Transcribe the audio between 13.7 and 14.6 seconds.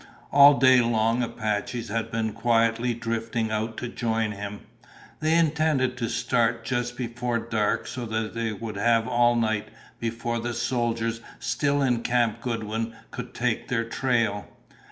trail.